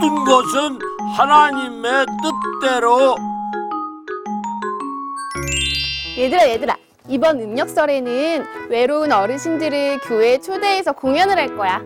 [0.00, 0.78] 모든 것은
[1.14, 2.06] 하나님의
[2.60, 3.14] 뜻대로.
[6.16, 6.76] 얘들아 얘들아
[7.08, 11.80] 이번 음력설에는 외로운 어르신들을 교회에 초대해서 공연을 할 거야.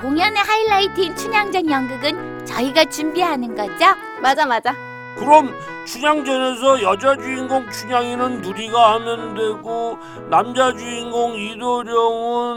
[0.00, 3.84] 공연의 하이라이트인 춘향전 연극은 저희가 준비하는 거죠?
[4.20, 4.74] 맞아 맞아.
[5.16, 5.54] 그럼
[5.86, 9.98] 춘향전에서 여자 주인공 춘향이는 누리가 하면 되고
[10.30, 12.56] 남자 주인공 이도령은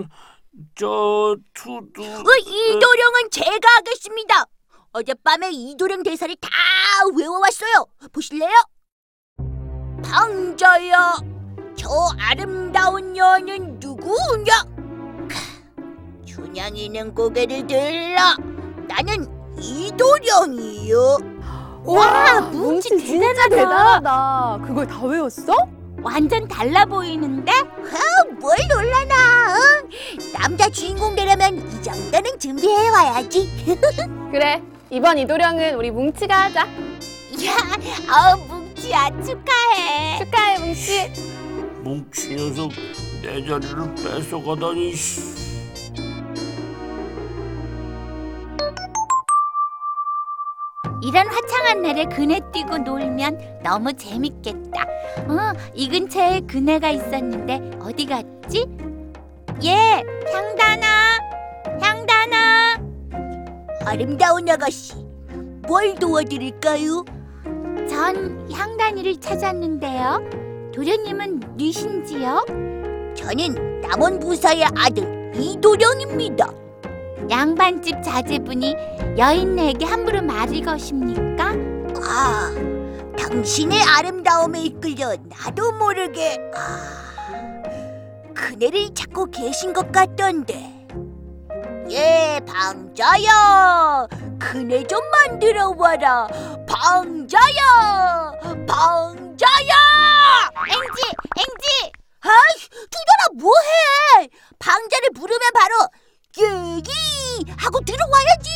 [0.00, 0.08] 음,
[0.74, 4.44] 저 투두 어, 이도령은 제가 하겠습니다.
[4.92, 6.48] 어젯밤에 이도령 대사를 다
[7.16, 7.86] 외워왔어요.
[8.12, 8.50] 보실래요?
[10.02, 11.14] 방자야,
[11.76, 14.64] 저 아름다운 여는 누구냐?
[15.28, 18.36] 크, 춘향이는 고개를 들라.
[18.88, 19.26] 나는
[19.60, 21.18] 이도령이요.
[21.84, 23.48] 와, 뭉치 진짜 대단하다.
[23.48, 25.52] 대단하다 그걸 다 외웠어?
[26.02, 27.52] 완전 달라 보이는데?
[27.52, 29.56] 아, 뭘 놀라나?
[29.56, 29.88] 응?
[30.32, 33.48] 남자 주인공 되려면 이 정도는 준비해 와야지.
[34.30, 40.18] 그래 이번 이도령은 우리 뭉치가 하자 야, 어, 뭉치야 축하해.
[40.18, 41.12] 축하해 뭉치
[41.82, 42.70] 뭉치 녀석
[43.22, 45.37] 내 자리를 뺏어가다니 씨.
[51.08, 54.82] 이런 화창한 날에 그네 뛰고 놀면 너무 재밌겠다.
[55.26, 58.66] 어, 이 근처에 그네가 있었는데 어디 갔지?
[59.64, 61.18] 예, 향단아,
[61.80, 62.76] 향단아.
[63.86, 64.96] 아름다운 아가씨,
[65.66, 67.06] 뭘 도와드릴까요?
[67.88, 70.70] 전 향단이를 찾았는데요.
[70.74, 72.44] 도련님은 누신지요?
[73.16, 76.52] 저는 남원 부사의 아들 이도령입니다.
[77.30, 78.76] 양반집 자제분이
[79.16, 81.52] 여인에게 함부로 말을 거십니까?
[82.04, 82.52] 아,
[83.18, 87.62] 당신의 아름다움에 이끌려 나도 모르게 아,
[88.34, 90.86] 그네를 찾고 계신 것 같던데.
[91.90, 94.06] 예, 방자야,
[94.38, 96.28] 그네 좀 만들어 와라.
[96.68, 98.32] 방자야,
[98.66, 99.74] 방자야.
[100.68, 101.02] 앵지,
[101.38, 101.92] 앵지.
[102.20, 104.28] 아이, 두더라 뭐해?
[104.58, 105.88] 방자를 부르면 바로
[106.36, 106.90] 얘기
[107.56, 108.50] 하고 들어와야지.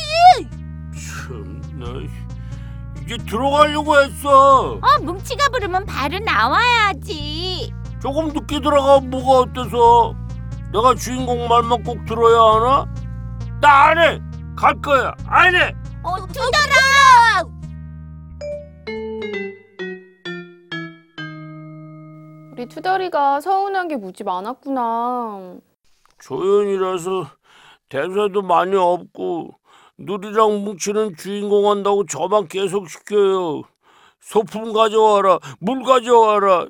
[1.25, 2.01] 참나
[3.01, 7.73] 이제 들어가려고 했어 어, 뭉치가 부르면 바로 나와야지.
[8.01, 10.15] 조금 늦게 들어가면 뭐가 어때서
[10.71, 12.93] 내가 주인공 말만 꼭 들어야 하나?
[13.61, 14.19] 나 안 해!
[14.55, 15.73] 갈 거야 안 해!
[16.03, 17.43] 어, 두더라.
[22.51, 25.55] 우리 투덜이가 서운한 게 무지 많았구나
[26.19, 27.25] 조연이라서
[27.93, 29.51] 대사도 많이 없고
[29.99, 33.61] 누리랑 뭉치는 주인공 한다고 저만 계속 시켜요
[34.19, 36.69] 소품 가져와라 물 가져와라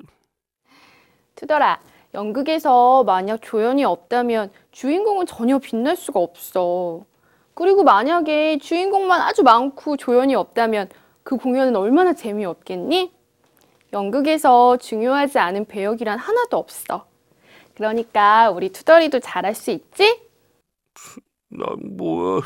[1.35, 1.79] 투덜아
[2.13, 7.05] 연극에서 만약 조연이 없다면 주인공은 전혀 빛날 수가 없어
[7.53, 10.89] 그리고 만약에 주인공만 아주 많고 조연이 없다면
[11.23, 13.13] 그 공연은 얼마나 재미없겠니?
[13.93, 17.05] 연극에서 중요하지 않은 배역이란 하나도 없어
[17.75, 20.22] 그러니까 우리 투덜이도 잘할 수 있지?
[21.49, 22.41] 난 뭐야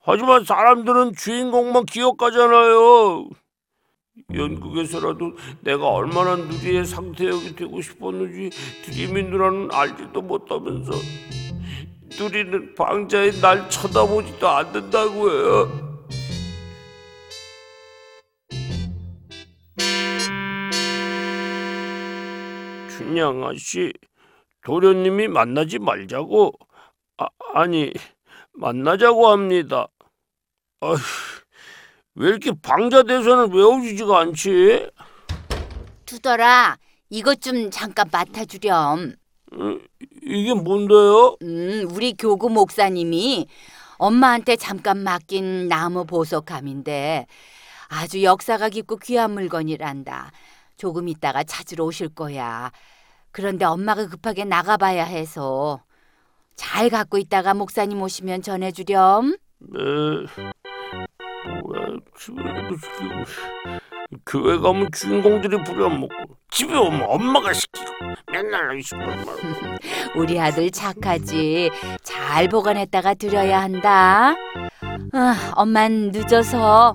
[0.00, 3.28] 하지만 사람들은 주인공만 기억하잖아요.
[4.34, 8.50] 연극에서라도 내가 얼마나 누리의 상태역이 되고 싶었는지
[8.84, 10.92] 드림이 누나는 알지도 못하면서
[12.18, 15.86] 누리는 방자에 날 쳐다보지도 않는다고 해요.
[22.96, 23.92] 춘향아 씨
[24.64, 26.52] 도련님이 만나지 말자고
[27.18, 27.92] 아, 아니
[28.52, 29.86] 만나자고 합니다.
[30.80, 30.96] 아휴,
[32.14, 34.90] 왜 이렇게 방자 대사는 외워지지가 않지?
[36.04, 36.76] 두더라.
[37.10, 39.14] 이것 좀 잠깐 맡아주렴.
[39.52, 39.80] 음,
[40.22, 41.36] 이게 뭔데요?
[41.42, 43.46] 음, 우리 교구 목사님이
[43.98, 47.26] 엄마한테 잠깐 맡긴 나무 보석함인데
[47.88, 50.32] 아주 역사가 깊고 귀한 물건이란다.
[50.76, 52.70] 조금 있다가 찾으러 오실 거야.
[53.30, 55.82] 그런데 엄마가 급하게 나가봐야 해서
[56.56, 59.36] 잘 갖고 있다가 목사님 오시면 전해주렴.
[59.60, 59.80] 네.
[61.62, 61.86] 뭐야,
[62.18, 63.14] 집에도 시키고.
[64.24, 66.08] 교회 가면 주인공들이 부려먹고
[66.50, 67.92] 집에 오면 엄마가 시키고
[68.32, 69.02] 맨날 시키고
[70.16, 71.70] 우리 아들 착하지.
[72.02, 74.34] 잘 보관했다가 드려야 한다.
[75.12, 76.94] 아, 엄만 늦어서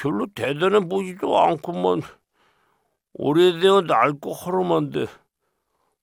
[0.00, 2.02] 별로 대단해 보이지도 않구만
[3.14, 5.06] 오래되어 낡고 허름한데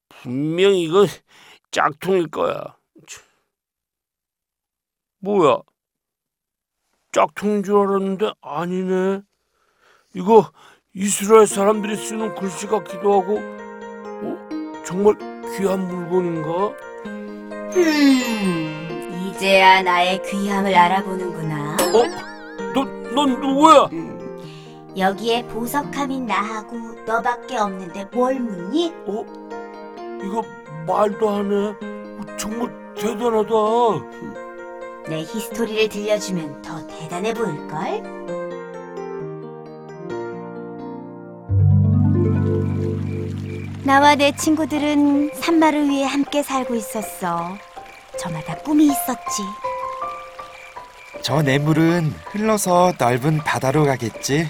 [0.09, 1.07] 분명 이건
[1.71, 2.77] 짝퉁일 거야
[5.19, 5.59] 뭐야?
[7.11, 9.21] 짝퉁인 줄 알았는데 아니네.
[10.13, 10.51] 이거
[10.93, 14.83] 이스라엘 사람들이 쓰는 글씨 같기도 하고, 어?
[14.85, 15.17] 정말
[15.57, 16.67] 귀한 물건인가?
[17.75, 21.77] 음, 이제야 나의 귀함을 알아보는구나.
[21.77, 22.24] 너,
[23.15, 23.89] 넌 누구야?
[23.93, 24.41] 음,
[24.97, 28.93] 여기에 보석함인 나하고 너밖에 없는데 뭘 묻니?
[29.07, 29.25] 어?
[30.23, 30.43] 이거
[30.85, 31.67] 말도 안 해.
[31.69, 33.49] 어, 정말 대단하다.
[35.07, 38.15] 내 히스토리를 들려주면 더 대단해 보일걸?
[43.83, 47.55] 나와 내 친구들은 산마를 위해 함께 살고 있었어.
[48.19, 49.43] 저마다 꿈이 있었지.
[51.25, 54.47] 저 냇물은 흘러서 넓은 바다로 가겠지.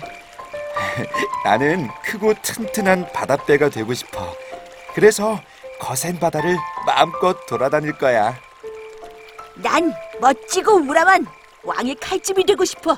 [1.46, 4.36] 나는 크고 튼튼한 바다배가 되고 싶어.
[4.94, 5.40] 그래서
[5.80, 8.38] 거센 바다를 마음껏 돌아다닐 거야.
[9.54, 11.26] 난 멋지고 우람한
[11.64, 12.98] 왕의 칼집이 되고 싶어.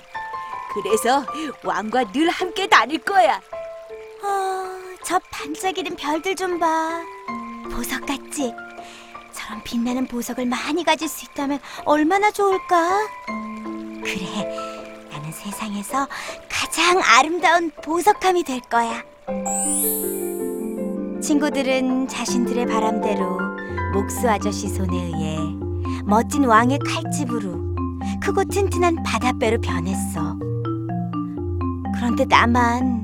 [0.73, 1.23] 그래서
[1.63, 3.39] 왕과 늘 함께 다닐 거야.
[4.23, 6.99] 아, 저 반짝이는 별들 좀 봐.
[7.71, 8.51] 보석 같지?
[9.33, 13.07] 저런 빛나는 보석을 많이 가질 수 있다면 얼마나 좋을까?
[14.07, 16.07] 그래, 나는 세상에서
[16.49, 19.03] 가장 아름다운 보석함이 될 거야.
[21.21, 23.37] 친구들은 자신들의 바람대로
[23.93, 25.37] 목수 아저씨 손에 의해
[26.05, 27.75] 멋진 왕의 칼집으로
[28.23, 30.37] 크고 튼튼한 바다배로 변했어.
[31.95, 33.03] 그런데 나만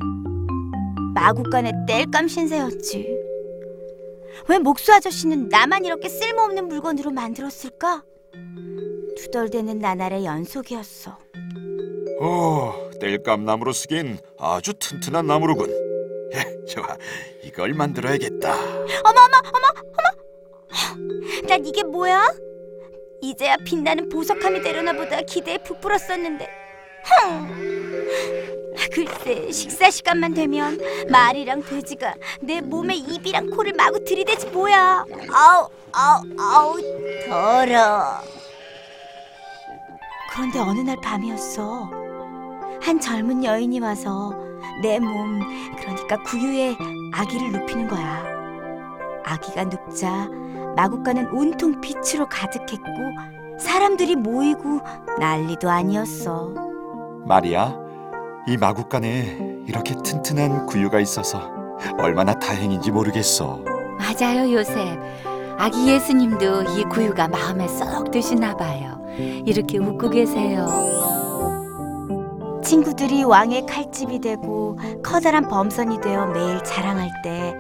[1.14, 3.10] 마구간의 땔감 신세였지.
[4.48, 8.04] 왜 목수 아저씨는 나만 이렇게 쓸모없는 물건으로 만들었을까?
[9.18, 11.18] 투덜대는 나날의 연속이었어.
[12.20, 15.70] 오, 땔감 나무로 쓰기엔 아주 튼튼한 나무로군.
[16.34, 16.88] 예, 좋아,
[17.44, 18.54] 이걸 만들어야겠다.
[18.54, 19.68] 어머 어머 어머
[19.98, 21.48] 어머!
[21.48, 22.28] 난 이게 뭐야?
[23.22, 26.48] 이제야 빛나는 보석함이 되려나 보다 기대에 부풀었었는데.
[27.06, 28.08] 흠.
[28.92, 30.80] 글쎄 식사 시간만 되면
[31.10, 35.06] 말이랑 돼지가 내 몸에 입이랑 코를 마구 들이대지 뭐야.
[35.32, 36.78] 아우 아우 아우
[37.28, 38.22] 더러.
[40.34, 41.92] 그런데 어느 날 밤이었어.
[42.82, 44.34] 한 젊은 여인이 와서
[44.82, 45.40] 내 몸,
[45.78, 46.76] 그러니까 구유에
[47.14, 48.24] 아기를 눕히는 거야.
[49.24, 50.28] 아기가 눕자
[50.76, 52.88] 마구간은 온통 빛으로 가득했고
[53.60, 54.82] 사람들이 모이고
[55.20, 56.52] 난리도 아니었어.
[57.28, 57.78] 마리아,
[58.48, 61.52] 이 마구간에 이렇게 튼튼한 구유가 있어서
[62.00, 63.62] 얼마나 다행인지 모르겠어.
[64.00, 65.00] 맞아요, 요셉.
[65.60, 68.93] 아기 예수님도 이 구유가 마음에 쏙 드시나 봐요.
[69.46, 70.68] 이렇게 웃고 계세요.
[72.64, 77.54] 친구들이 왕의 칼집이 되고 커다란 범선이 되어 매일 자랑할 때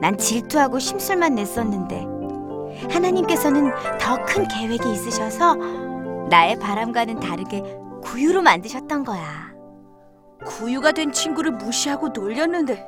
[0.00, 2.06] 난 질투하고 심술만 냈었는데
[2.92, 5.54] 하나님께서는 더 큰 계획이 있으셔서
[6.28, 7.62] 나의 바람과는 다르게
[8.02, 9.54] 구유로 만드셨던 거야.
[10.44, 12.86] 구유가 된 친구를 무시하고 놀렸는데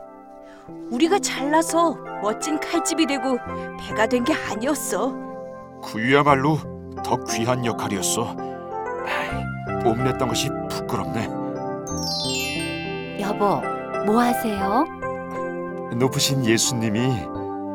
[0.91, 3.39] 우리가 잘나서 멋진 칼집이 되고
[3.81, 5.15] 배가 된 게 아니었어.
[5.83, 6.59] 구유야말로
[7.03, 8.37] 더 귀한 역할이었어.
[9.07, 11.29] 아이, 뽐냈던 것이 부끄럽네.
[13.21, 13.61] 여보,
[14.07, 14.85] 뭐 하세요?
[15.97, 17.09] 높으신 예수님이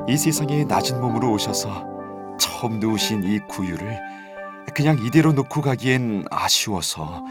[0.07, 1.85] 이 세상에 낮은 몸으로 오셔서
[2.39, 3.99] 처음 누우신 이 구유를
[4.73, 7.23] 그냥 이대로 놓고 가기엔 아쉬워서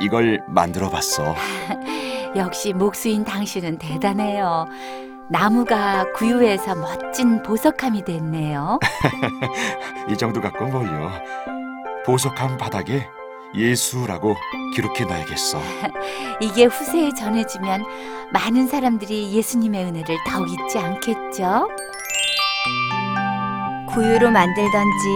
[0.00, 1.34] 이걸 만들어 봤어.
[2.36, 4.66] 역시 목수인 당신은 대단해요.
[5.28, 8.78] 나무가 구유에서 멋진 보석함이 됐네요.
[10.10, 11.10] 이 정도 갖고 뭘요?
[12.04, 13.08] 보석한 바닥에
[13.54, 14.36] 예수라고
[14.74, 15.58] 기록해 놔야겠어.
[16.40, 17.84] 이게 후세에 전해지면
[18.32, 21.68] 많은 사람들이 예수님의 은혜를 더욱 잊지 않겠죠?
[23.88, 25.14] 구유로 만들던지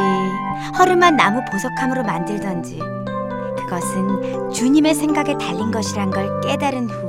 [0.78, 2.78] 허름한 나무 보석함으로 만들던지
[3.58, 7.07] 그것은 주님의 생각에 달린 것이란 걸 깨달은 후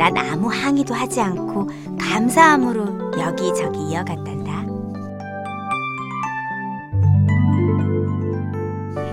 [0.00, 1.68] 난 아무 항의도 하지 않고
[2.00, 4.64] 감사함으로 여기저기 이어갔단다.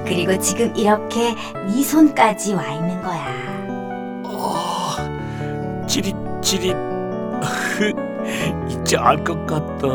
[0.05, 1.35] 그리고 지금 이렇게
[1.67, 3.25] 네 손까지 와 있는 거야.
[4.23, 6.73] 아, 찌릿찌릿.
[8.69, 9.87] 이제 알 것 같다.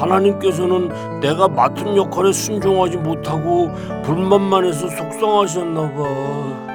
[0.00, 3.70] 하나님께서는 내가 맡은 역할에 순종하지 못하고
[4.02, 6.73] 불만만 해서 속상하셨나 봐.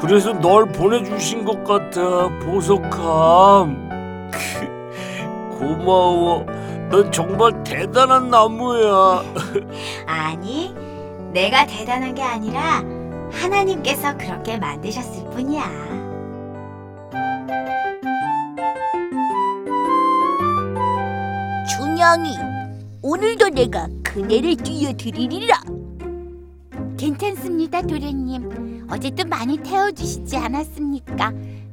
[0.00, 3.86] 그래서 널 보내주신 것 같아, 보석함.
[5.58, 6.44] 고마워.
[6.90, 9.22] 넌 정말 대단한 나무야.
[10.06, 10.74] 아니,
[11.32, 12.82] 내가 대단한 게 아니라
[13.32, 15.64] 하나님께서 그렇게 만드셨을 뿐이야.
[21.78, 22.36] 준영이
[23.02, 25.60] 오늘도 내가 그네를 띄워드리리라.
[26.96, 28.75] 괜찮습니다, 도련님.
[28.90, 31.32] 어제도 많이 태워주시지 않았습니까?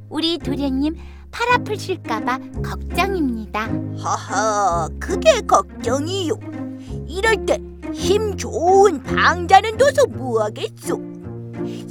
[0.10, 0.96] 우리 도련님
[1.32, 3.68] 팔 아프실까봐 걱정입니다.
[4.00, 6.36] 하하, 그게 걱정이요.
[7.08, 7.58] 이럴 때
[7.94, 11.00] 힘 좋은 방자는 둬서 뭐하겠소?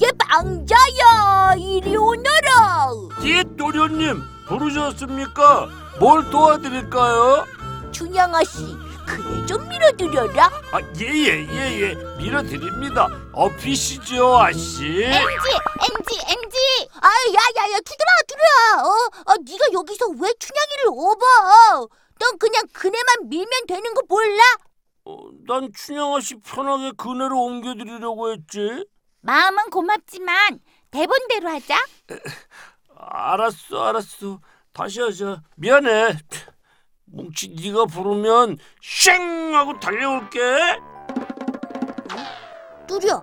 [0.03, 2.89] 얘 방자야, 이리 오너라.
[3.25, 5.69] 예, 도련님 부르셨습니까?
[6.01, 7.45] 뭘 도와드릴까요?
[7.93, 8.65] 춘향아 씨,
[9.07, 10.47] 그네 좀 밀어드려라.
[10.73, 13.09] 아, 예예 예예 밀어드립니다.
[13.33, 15.03] 어피시죠 아씨.
[15.03, 15.49] 엔지,
[15.83, 16.89] 엔지, 엔지.
[17.01, 18.83] 아, 야야야, 두드라, 두드라.
[18.85, 21.89] 어, 어, 네가 여기서 왜 춘향이를 업어?
[22.19, 24.43] 넌 그냥 그네만 밀면 되는 거 몰라?
[25.05, 25.17] 어,
[25.47, 28.87] 난 춘향 아 씨 편하게 그네로 옮겨드리려고 했지.
[29.23, 31.77] 마음은 고맙지만 대본대로 하자.
[32.97, 34.41] 알았어 알았어
[34.73, 35.43] 다시 하자.
[35.57, 36.17] 미안해.
[37.07, 40.41] 뭉치 네가 부르면 쉥 하고 달려올게.
[42.87, 43.21] 뚜리야,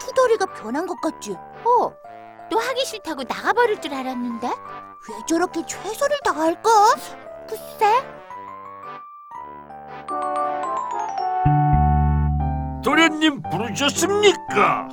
[0.00, 1.32] 투덜이가 변한 것 같지?
[1.32, 1.92] 어,
[2.50, 4.46] 또 하기 싫다고 나가버릴 줄 알았는데.
[4.46, 6.70] 왜 저렇게 최선을 다할까?
[7.48, 8.04] 글쎄.
[12.82, 14.88] 도련님 부르셨습니까?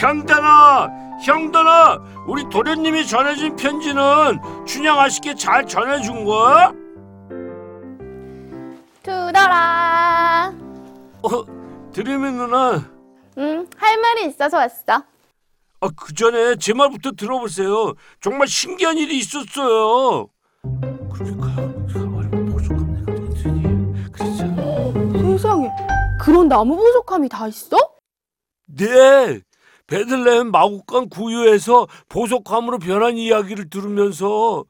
[0.00, 0.88] 형단아,
[1.22, 6.72] 형단아, 우리 도련님이 전해준 편지는 춘향 아 씨께 잘 전해준 거야?
[9.44, 10.54] 투덜아.
[11.22, 12.90] 어, 드림이 누나,
[13.38, 15.04] 응, 할 말이 있어서 왔어.
[15.80, 17.94] 아, 그 전에 제 말부터 들어보세요.
[18.20, 20.28] 정말 신기한 일이 있었어요.
[21.12, 21.86] 그러니까요,
[22.16, 24.12] 얼마 보석합니까, 선생님?
[24.12, 24.62] 그랬잖아.
[25.12, 25.70] 세상에,
[26.20, 27.76] 그런 나무 보석함이 다 있어?
[28.66, 29.40] 네,
[29.86, 34.64] 베들레헴 마국간 구유에서 보석함으로 변한 이야기를 들으면서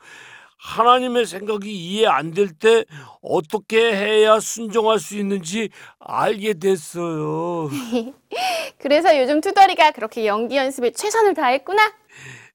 [0.69, 2.85] 하나님의 생각이 이해 안 될 때
[3.21, 5.69] 어떻게 해야 순종할 수 있는지
[6.01, 7.69] 알게 됐어요.
[8.79, 11.93] 그래서 요즘 투덜이가 그렇게 연기 연습에 최선을 다했구나.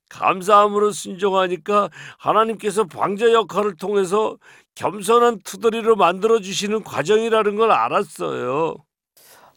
[0.09, 4.37] 감사함으로 순종하니까 하나님께서 방자 역할을 통해서
[4.73, 8.75] 겸손한 투덜이로 만들어 주시는 과정이라는 걸 알았어요.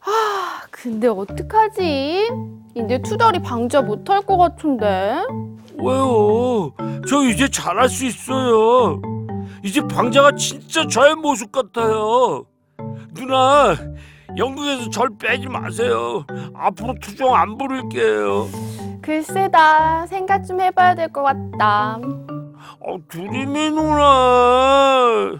[0.05, 2.29] 아, 근데 어떡하지?
[2.75, 5.15] 이제 투덜이 방자 못할 것 같은데.
[5.77, 6.73] 왜요?
[7.07, 9.01] 저 이제 잘할 수 있어요.
[9.63, 12.45] 이제 방자가 진짜 저의 모습 같아요.
[13.13, 13.75] 누나,
[14.37, 16.25] 영국에서 절 빼지 마세요.
[16.55, 18.47] 앞으로 투정 안 부를게요.
[19.01, 20.07] 글쎄다.
[20.07, 21.99] 생각 좀 해봐야 될 것 같다.
[22.79, 25.39] 어, 두리미 누나.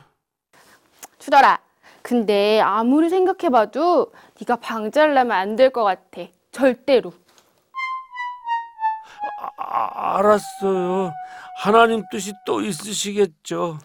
[1.19, 1.59] 투덜아.
[2.01, 6.23] 근데 아무리 생각해봐도 네가 방자를 하면 안 될 것 같아.
[6.51, 7.13] 절대로.
[9.75, 11.11] 아, 알았어요.
[11.57, 13.79] 하나님 뜻이 또 있으시겠죠.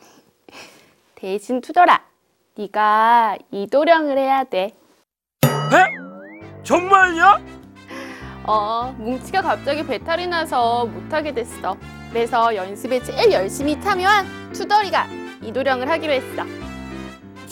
[1.14, 2.02] 대신 투덜아.
[2.58, 4.74] 네가 이도령을 해야 돼.
[5.44, 6.62] 에?
[6.62, 7.38] 정말요?
[8.44, 11.74] 어, 뭉치가 갑자기 배탈이 나서 못하게 됐어.
[12.10, 15.06] 그래서 연습에 제일 열심히 참여한 투덜이가
[15.42, 16.42] 이도령을 하기로 했어.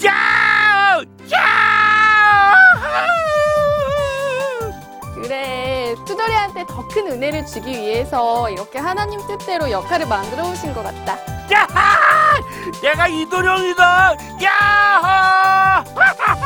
[0.07, 1.01] 야!
[1.33, 2.55] 야!
[5.15, 5.66] 그래,
[6.27, 11.13] 투덜이한테 더 큰 은혜를 주기 위해서 이렇게 하나님 뜻대로 역할을 만들어 오신 것 같다.
[11.53, 11.67] 야!
[12.83, 14.17] 내가 이도령이다.
[14.45, 15.85] 야!
[15.87, 16.46] 예